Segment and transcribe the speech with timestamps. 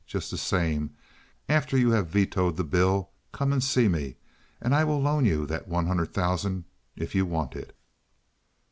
[0.07, 0.95] Just the same,
[1.47, 4.15] after you have vetoed the bill, come and see me,
[4.59, 6.63] and I will loan you that one hundred thousand
[6.95, 7.75] if you want it."